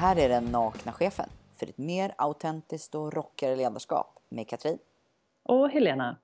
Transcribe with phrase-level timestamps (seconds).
[0.00, 4.78] här är den nakna chefen för ett mer autentiskt och rockigare ledarskap med Katrin.
[5.42, 6.16] Och Helena.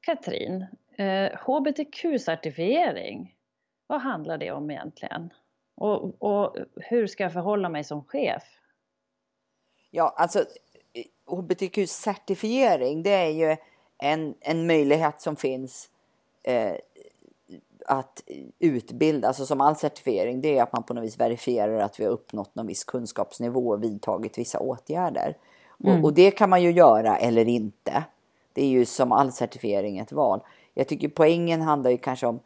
[0.00, 0.66] Katrin,
[0.96, 3.34] eh, HBTQ-certifiering,
[3.86, 5.32] vad handlar det om egentligen?
[5.74, 8.42] Och, och hur ska jag förhålla mig som chef?
[9.90, 10.44] Ja, alltså
[11.26, 13.56] HBTQ-certifiering det är ju
[13.98, 15.90] en, en möjlighet som finns
[16.42, 16.74] eh,
[17.88, 18.22] att
[18.58, 22.04] utbilda, alltså som all certifiering, det är att man på något vis verifierar att vi
[22.04, 25.36] har uppnått någon viss kunskapsnivå och vidtagit vissa åtgärder.
[25.84, 25.98] Mm.
[25.98, 28.04] Och, och, det kan man ju göra eller inte.
[28.52, 30.40] Det är ju som all certifiering ett val.
[30.74, 32.40] Jag tycker poängen handlar ju kanske om,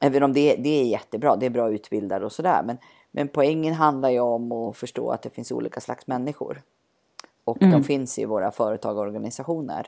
[0.00, 2.78] även om det, det är jättebra, det är bra utbildade och sådär, men,
[3.10, 6.62] men poängen handlar ju om att förstå att det finns olika slags människor.
[7.44, 7.72] Och mm.
[7.72, 9.86] de finns i våra företag och organisationer.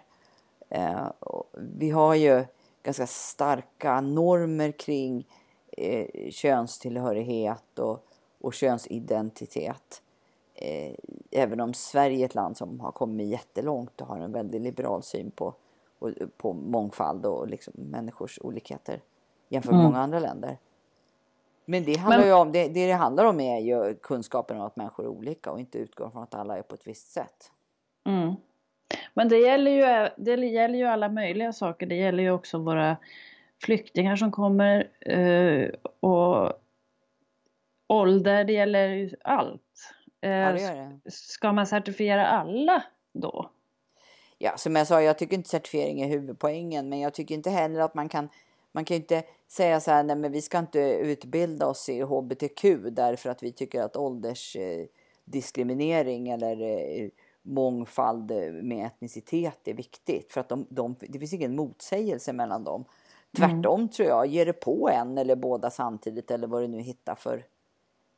[0.68, 2.44] Eh, och vi har ju
[2.84, 5.26] ganska starka normer kring
[5.72, 8.06] eh, könstillhörighet och,
[8.40, 10.02] och könsidentitet.
[10.54, 10.94] Eh,
[11.30, 15.02] även om Sverige är ett land som har kommit jättelångt och har en väldigt liberal
[15.02, 15.54] syn på,
[15.98, 19.00] och, på mångfald och liksom människors olikheter
[19.48, 19.92] jämfört med mm.
[19.92, 20.58] många andra länder.
[21.64, 22.26] Men det handlar Men...
[22.26, 25.52] ju om, det, det det handlar om är ju kunskapen om att människor är olika
[25.52, 27.52] och inte utgår från att alla är på ett visst sätt.
[28.04, 28.34] Mm.
[29.14, 31.86] Men det gäller, ju, det gäller ju alla möjliga saker.
[31.86, 32.96] Det gäller ju också våra
[33.64, 35.68] flyktingar som kommer eh,
[36.00, 36.52] och
[37.86, 39.92] ålder, det gäller ju allt.
[40.20, 41.00] Eh, ja, det gör det.
[41.10, 43.50] Ska man certifiera alla då?
[44.38, 47.80] Ja, som jag sa, jag tycker inte certifiering är huvudpoängen, men jag tycker inte heller
[47.80, 48.28] att man kan
[48.72, 52.64] man kan inte säga så här, nej men vi ska inte utbilda oss i HBTQ
[52.90, 57.10] därför att vi tycker att åldersdiskriminering eh, eller
[57.44, 58.30] mångfald
[58.62, 60.32] med etnicitet är viktigt.
[60.32, 62.84] För att de, de, det finns ingen motsägelse mellan dem.
[63.36, 63.88] Tvärtom mm.
[63.88, 67.44] tror jag, ger det på en eller båda samtidigt eller vad du nu hittar för,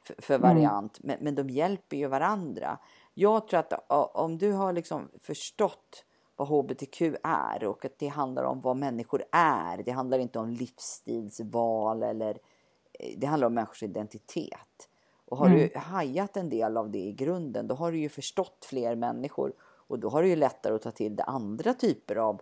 [0.05, 0.55] för, för mm.
[0.55, 0.99] variant.
[1.05, 1.09] Mm.
[1.09, 2.79] Men, men de hjälper ju varandra.
[3.15, 3.73] Jag tror att
[4.15, 6.05] om du har liksom förstått
[6.37, 9.83] vad hbtq är och att det handlar om vad människor är.
[9.83, 12.39] Det handlar inte om livsstilsval eller
[12.93, 14.89] eh, det handlar om människors identitet.
[15.29, 15.59] Och har mm.
[15.59, 19.53] du hajat en del av det i grunden, då har du ju förstått fler människor
[19.61, 22.41] och då har du ju lättare att ta till det andra typer av,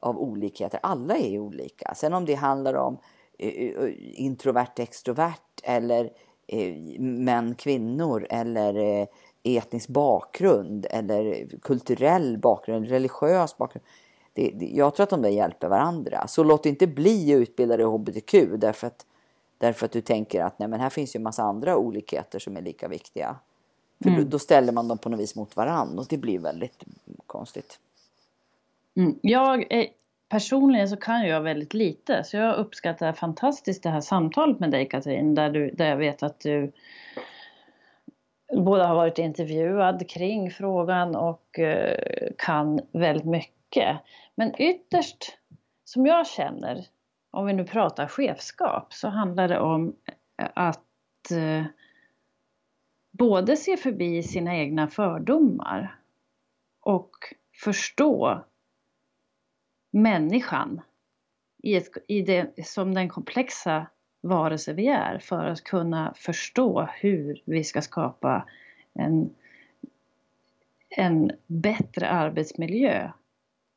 [0.00, 0.80] av olikheter.
[0.82, 1.94] Alla är ju olika.
[1.94, 2.98] Sen om det handlar om
[3.42, 6.04] uh, introvert, extrovert eller
[6.52, 9.06] uh, män, kvinnor eller uh,
[9.42, 13.84] etnisk bakgrund eller kulturell bakgrund, religiös bakgrund.
[14.32, 16.26] Det, det, jag tror att de där hjälper varandra.
[16.26, 19.06] Så låt inte bli utbildade i HBTQ därför att
[19.58, 22.56] Därför att du tänker att nej, men här finns ju en massa andra olikheter som
[22.56, 23.36] är lika viktiga.
[24.02, 24.22] För mm.
[24.22, 26.84] då, då, ställer man dem på något vis mot varann och det blir väldigt
[27.26, 27.78] konstigt.
[28.96, 29.18] Mm.
[29.22, 29.86] Jag är,
[30.28, 34.88] personligen så kan jag väldigt lite så jag uppskattar fantastiskt det här samtalet med dig
[34.88, 36.72] Katrin där, du, där jag vet att du
[38.56, 43.98] både har varit intervjuad kring frågan och eh, kan väldigt mycket.
[44.34, 45.38] Men ytterst,
[45.84, 46.86] som jag känner,
[47.30, 49.96] om vi nu pratar chefskap, så handlar det om
[50.36, 51.64] eh, att eh,
[53.10, 56.00] både se förbi sina egna fördomar
[56.80, 57.10] och
[57.64, 58.44] förstå
[59.90, 60.80] människan
[61.62, 63.86] i, ett, i det, som den komplexa
[64.20, 68.48] varelse vi är för att kunna förstå hur vi ska skapa
[68.94, 69.34] en,
[70.88, 73.12] en bättre arbetsmiljö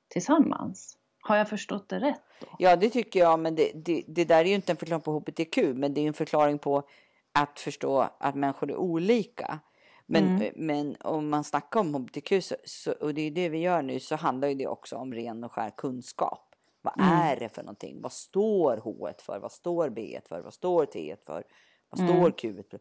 [0.07, 0.97] tillsammans.
[1.31, 2.21] Har jag förstått det rätt?
[2.39, 2.47] Då?
[2.59, 3.39] Ja, det tycker jag.
[3.39, 6.07] Men det, det, det där är ju inte en förklaring på HBTQ, men det är
[6.07, 6.83] en förklaring på
[7.31, 9.59] att förstå att människor är olika.
[10.05, 10.53] Men, mm.
[10.55, 13.99] men om man snackar om HBTQ, så, så, och det är det vi gör nu,
[13.99, 16.55] så handlar det också om ren och skär kunskap.
[16.81, 17.13] Vad mm.
[17.13, 18.01] är det för någonting?
[18.01, 19.39] Vad står H för?
[19.39, 20.41] Vad står B för?
[20.41, 21.43] Vad står T för?
[21.89, 22.15] Vad mm.
[22.15, 22.79] står Q för?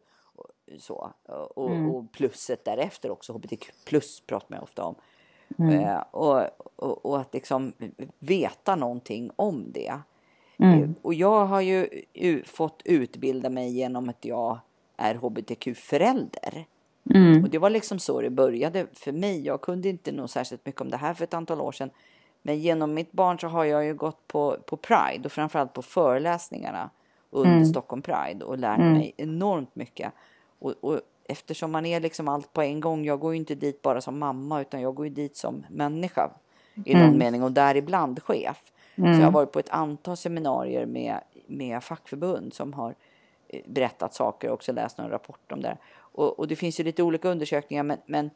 [0.79, 1.13] Så.
[1.55, 1.91] Och, mm.
[1.91, 4.95] och plusset därefter också, HBTQ plus pratar man ofta om.
[5.59, 5.79] Mm.
[5.79, 6.41] Eh, och,
[6.75, 7.73] och, och, att liksom
[8.19, 9.99] veta någonting om det.
[10.57, 10.83] Mm.
[10.83, 11.87] Eh, och jag har ju
[12.45, 14.59] fått utbilda mig genom att jag
[14.97, 16.65] är hbtq-förälder.
[17.09, 17.43] Mm.
[17.43, 19.45] Och det var liksom så det började för mig.
[19.45, 21.89] Jag kunde inte nog särskilt mycket om det här för ett antal år sedan.
[22.41, 25.81] Men genom mitt barn så har jag ju gått på, på Pride och framförallt på
[25.81, 26.89] föreläsningarna
[27.29, 27.65] under mm.
[27.65, 28.93] Stockholm Pride och lärt mm.
[28.93, 30.13] mig enormt mycket.
[30.59, 33.05] Och, och, eftersom man är liksom allt på en gång.
[33.05, 36.31] Jag går ju inte dit bara som mamma utan jag går ju dit som människa
[36.85, 37.17] i någon mm.
[37.17, 38.71] mening och däribland chef.
[38.95, 39.13] Mm.
[39.13, 42.95] Så jag har varit på ett antal seminarier med, med fackförbund som har
[43.47, 45.77] eh, berättat saker och också läst någon rapport om det.
[45.93, 48.29] Och, och det finns ju lite olika undersökningar men, men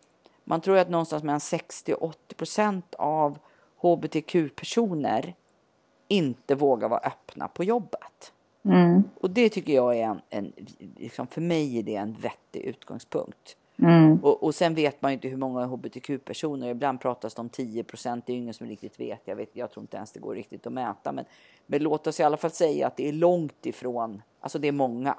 [0.44, 3.38] man tror att någonstans mellan 60 och 80 procent av
[3.82, 5.36] hbtq-personer
[6.08, 8.34] inte vågar vara öppna på jobbet.
[8.66, 9.04] Mm.
[9.22, 10.54] Och det tycker jag är en, en
[10.96, 13.58] liksom för mig är det en vettig utgångspunkt.
[13.80, 14.20] Mm.
[14.24, 17.84] Och, och sen vet man ju inte hur många hbtq-personer, ibland pratas det om 10
[17.84, 19.22] procent, det är ingen som riktigt vet.
[19.26, 21.12] Jag, vet, jag tror inte ens det går riktigt att mäta.
[21.12, 21.26] Men,
[21.66, 24.72] men låt oss i alla fall säga att det är långt ifrån, alltså det är
[24.72, 25.16] många.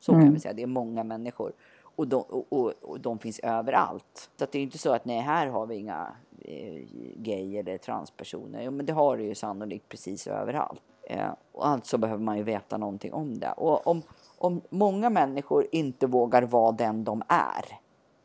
[0.00, 0.24] Så mm.
[0.24, 1.52] kan vi säga, det är många människor.
[1.82, 4.30] Och de, och, och, och de finns överallt.
[4.36, 6.82] Så det är inte så att nej, här har vi inga eh,
[7.16, 8.62] gay eller transpersoner.
[8.62, 10.82] Jo, men det har det ju sannolikt precis överallt.
[11.10, 13.52] Eh, och alltså behöver man ju veta någonting om det.
[13.52, 14.02] Och om,
[14.38, 17.64] om många människor inte vågar vara den de är,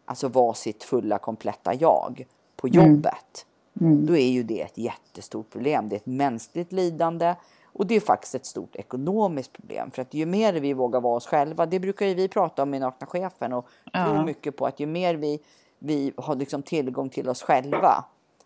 [0.05, 2.85] alltså vara sitt fulla kompletta jag på mm.
[2.85, 3.45] jobbet,
[3.81, 4.05] mm.
[4.05, 5.89] då är ju det ett jättestort problem.
[5.89, 7.35] Det är ett mänskligt lidande
[7.65, 9.91] och det är faktiskt ett stort ekonomiskt problem.
[9.91, 12.73] För att ju mer vi vågar vara oss själva, det brukar ju vi prata om
[12.73, 14.25] i Nakna Chefen och ja.
[14.25, 15.39] mycket på att ju mer vi,
[15.79, 18.05] vi har liksom tillgång till oss själva,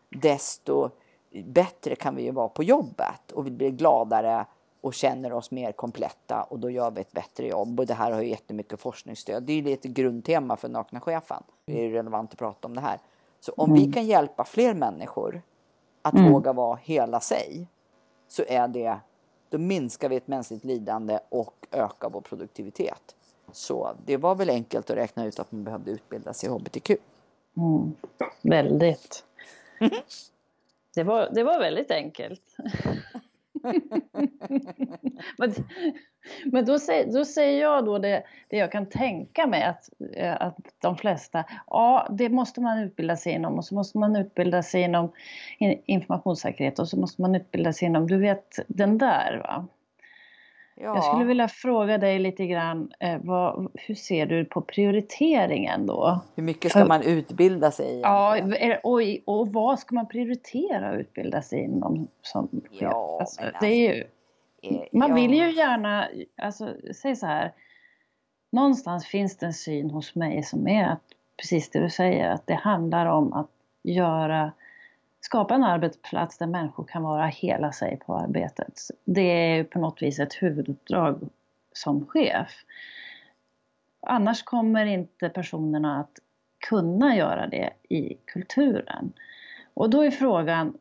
[0.09, 0.89] desto
[1.31, 4.45] bättre kan vi ju vara på jobbet och vi blir gladare
[4.81, 7.79] och känner oss mer kompletta och då gör vi ett bättre jobb.
[7.79, 9.43] Och det här har ju jättemycket forskningsstöd.
[9.43, 11.43] Det är ju lite grundtema för Nakna Chefen.
[11.65, 12.99] Det är relevant att prata om det här.
[13.39, 13.83] Så om mm.
[13.83, 15.41] vi kan hjälpa fler människor
[16.01, 16.31] att mm.
[16.31, 17.67] våga vara hela sig
[18.27, 18.99] så är det,
[19.49, 23.15] då minskar vi ett mänskligt lidande och ökar vår produktivitet.
[23.51, 26.91] Så det var väl enkelt att räkna ut att man behövde utbilda sig i HBTQ.
[27.57, 27.95] Mm.
[28.41, 29.23] Väldigt.
[30.95, 32.55] Det var, det var väldigt enkelt.
[35.37, 35.53] men
[36.45, 40.41] men då, säger, då säger jag då det, det jag kan tänka mig att, eh,
[40.41, 44.63] att de flesta, ja det måste man utbilda sig inom och så måste man utbilda
[44.63, 45.11] sig inom
[45.85, 49.67] informationssäkerhet och så måste man utbilda sig inom, du vet den där va.
[50.81, 50.95] Ja.
[50.95, 56.19] Jag skulle vilja fråga dig lite grann, eh, vad, hur ser du på prioriteringen då?
[56.35, 58.01] Hur mycket ska man utbilda sig i?
[58.01, 58.37] Ja,
[58.83, 62.07] och, och vad ska man prioritera att utbilda sig inom?
[62.21, 64.03] Som ja, alltså, alltså, det är ju,
[64.61, 66.07] eh, man vill ju gärna,
[66.41, 67.53] alltså säg så här,
[68.51, 71.03] någonstans finns det en syn hos mig som är att,
[71.37, 73.51] precis det du säger, att det handlar om att
[73.83, 74.51] göra
[75.21, 78.79] skapa en arbetsplats där människor kan vara hela sig på arbetet.
[79.05, 81.29] Det är på något vis ett huvuduppdrag
[81.73, 82.51] som chef.
[84.01, 86.19] Annars kommer inte personerna att
[86.69, 89.13] kunna göra det i kulturen.
[89.73, 90.77] Och då är frågan,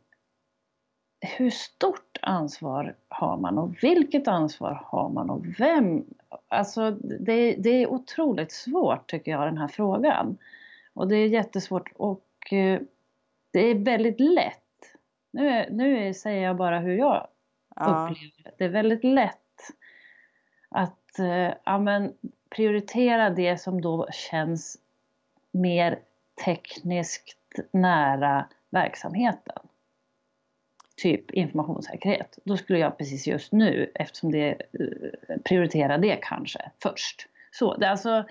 [1.20, 6.04] hur stort ansvar har man och vilket ansvar har man och vem?
[6.48, 10.38] Alltså det, det är otroligt svårt tycker jag den här frågan.
[10.94, 12.80] Och det är jättesvårt och eh,
[13.50, 14.62] det är väldigt lätt.
[15.30, 17.28] Nu, nu säger jag bara hur jag
[17.76, 18.08] ja.
[18.10, 18.50] upplever det.
[18.58, 19.72] Det är väldigt lätt
[20.68, 22.14] att eh, ja, men,
[22.50, 24.78] prioritera det som då känns
[25.52, 25.98] mer
[26.44, 27.36] tekniskt
[27.72, 29.58] nära verksamheten.
[30.96, 32.38] Typ informationssäkerhet.
[32.44, 37.28] Då skulle jag precis just nu, eftersom det eh, prioritera det kanske först.
[37.50, 38.24] Så det alltså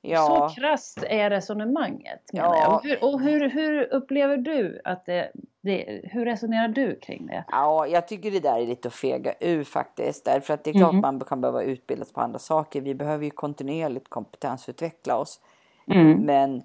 [0.00, 0.48] Ja.
[0.50, 2.74] Så krasst är resonemanget ja.
[2.74, 7.44] Och, hur, och hur, hur, upplever du att det, det, hur resonerar du kring det?
[7.48, 10.24] Ja, jag tycker det där är lite att fega ur faktiskt.
[10.24, 11.00] Därför att det är klart mm.
[11.00, 12.80] man kan behöva utbildas på andra saker.
[12.80, 15.40] Vi behöver ju kontinuerligt kompetensutveckla oss.
[15.86, 16.20] Mm.
[16.20, 16.62] Men,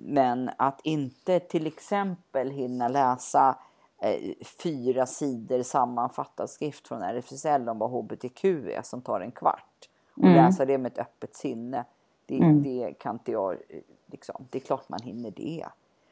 [0.00, 3.58] men att inte till exempel hinna läsa
[4.02, 4.32] eh,
[4.62, 9.88] fyra sidor sammanfattad skrift från RFSL om vad HBTQ är som tar en kvart.
[10.16, 10.34] Och mm.
[10.34, 11.84] läsa det med ett öppet sinne
[12.26, 12.62] det, mm.
[12.62, 13.58] det kan inte jag, eh,
[14.06, 15.66] liksom, det är klart man hinner det.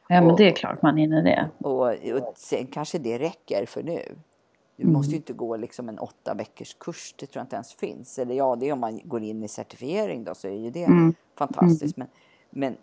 [0.07, 1.49] Ja men och, det är klart man hinner det.
[1.57, 1.87] Och,
[2.21, 4.01] och sen kanske det räcker för nu.
[4.75, 4.93] Du mm.
[4.93, 8.19] måste ju inte gå liksom en åtta veckors kurs, det tror jag inte ens finns.
[8.19, 10.83] Eller ja, det är om man går in i certifiering då så är ju det
[10.83, 11.13] mm.
[11.37, 11.97] fantastiskt.
[11.97, 12.07] Men,
[12.49, 12.77] men,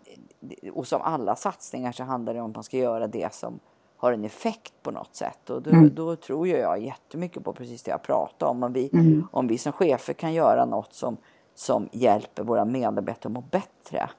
[0.73, 3.59] och som alla satsningar så handlar det om att man ska göra det som
[3.97, 5.49] har en effekt på något sätt.
[5.49, 5.95] Och då, mm.
[5.95, 8.63] då tror jag jättemycket på precis det jag pratade om.
[8.63, 9.27] Om vi, mm.
[9.31, 11.17] om vi som chefer kan göra något som
[11.55, 14.09] som hjälper våra medarbetare att må bättre.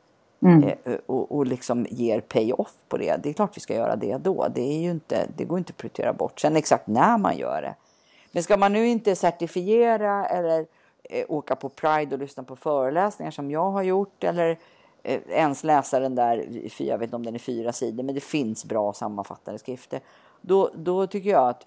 [0.43, 0.63] Mm.
[0.63, 3.23] Eh, och, och liksom ger pay-off på det.
[3.23, 4.49] Det är klart vi ska göra det då.
[4.55, 6.41] Det, är ju inte, det går inte att prioritera bort.
[6.41, 7.75] Sen exakt när man gör det.
[8.33, 10.67] Men ska man nu inte certifiera eller
[11.03, 14.59] eh, åka på Pride och lyssna på föreläsningar som jag har gjort eller
[15.03, 16.47] eh, ens läsa den där,
[16.79, 20.01] jag vet inte om den är fyra sidor, men det finns bra sammanfattade skrifter.
[20.41, 21.67] Då, då tycker jag att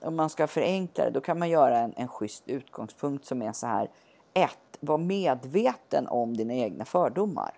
[0.00, 3.52] om man ska förenkla det, då kan man göra en, en schysst utgångspunkt som är
[3.52, 3.90] så här.
[4.38, 7.50] Ett, vara medveten om dina egna fördomar.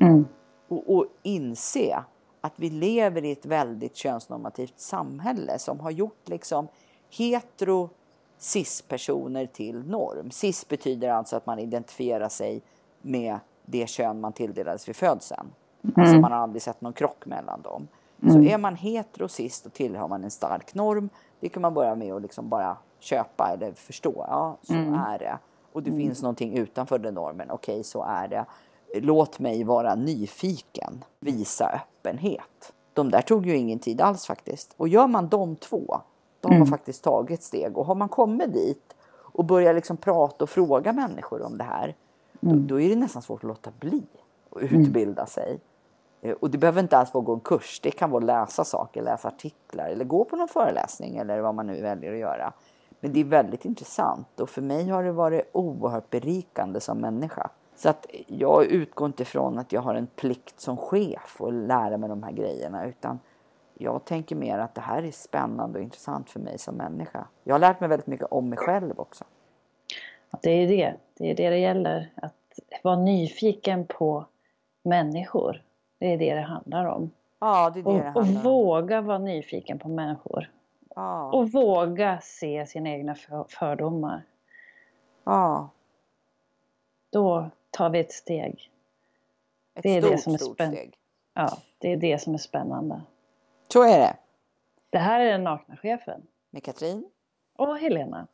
[0.00, 0.24] Mm.
[0.68, 2.04] Och, och, inse
[2.40, 6.68] att vi lever i ett väldigt könsnormativt samhälle som har gjort liksom
[7.10, 7.90] hetero
[8.38, 10.30] cis-personer till norm.
[10.30, 12.62] Cis betyder alltså att man identifierar sig
[13.02, 15.52] med det kön man tilldelades vid födseln.
[15.84, 15.94] Mm.
[15.96, 17.88] Alltså man har aldrig sett någon krock mellan dem.
[18.22, 18.34] Mm.
[18.34, 21.08] Så är man hetero cis då tillhör man en stark norm.
[21.40, 24.24] Det kan man börja med att liksom bara köpa eller förstå.
[24.28, 24.94] Ja, så mm.
[24.94, 25.38] är det.
[25.76, 26.00] Och det mm.
[26.00, 27.50] finns någonting utanför den normen.
[27.50, 28.46] Okej, okay, så är det.
[28.94, 32.72] Låt mig vara nyfiken, visa öppenhet.
[32.92, 34.74] De där tog ju ingen tid alls faktiskt.
[34.76, 36.00] Och gör man de två,
[36.40, 36.66] då har man mm.
[36.66, 37.78] faktiskt tagit steg.
[37.78, 41.94] Och har man kommit dit och börjar liksom prata och fråga människor om det här,
[42.42, 42.66] mm.
[42.66, 44.02] då, då, är det nästan svårt att låta bli
[44.60, 45.26] utbilda mm.
[45.26, 45.60] sig.
[46.22, 47.80] Eh, och det behöver inte alls vara att gå en kurs.
[47.82, 51.54] Det kan vara att läsa saker, läsa artiklar eller gå på någon föreläsning eller vad
[51.54, 52.52] man nu väljer att göra.
[53.00, 57.50] Men det är väldigt intressant och för mig har det varit oerhört berikande som människa.
[57.74, 61.96] Så att jag utgår inte från att jag har en plikt som chef att lära
[61.96, 63.18] mig de här grejerna utan
[63.74, 67.26] jag tänker mer att det här är spännande och intressant för mig som människa.
[67.44, 69.24] Jag har lärt mig väldigt mycket om mig själv också.
[70.42, 70.94] Det är det.
[71.14, 72.12] Det är det det gäller.
[72.14, 72.34] Att
[72.82, 74.26] vara nyfiken på
[74.82, 75.62] människor.
[75.98, 77.10] Det är det det handlar om.
[77.38, 78.36] Ja, det är det och, det handlar om.
[78.36, 80.50] Och våga vara nyfiken på människor.
[80.96, 81.32] Ja.
[81.32, 83.14] Och våga se sina egna
[83.48, 84.22] fördomar.
[85.24, 85.70] Ja.
[87.10, 88.70] Då tar vi ett steg.
[89.74, 90.98] Ett det är stort, det som är stort steg.
[91.34, 93.00] Ja, det är det som är spännande.
[93.68, 94.16] Så är det.
[94.90, 96.26] Det här är den nakna chefen.
[96.50, 97.10] Med Katrin.
[97.56, 98.26] Och Helena.